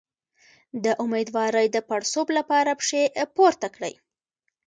د 0.83 0.85
امیدوارۍ 1.03 1.67
د 1.71 1.77
پړسوب 1.89 2.27
لپاره 2.37 2.71
پښې 2.79 3.03
پورته 3.35 3.67
کړئ 3.75 3.93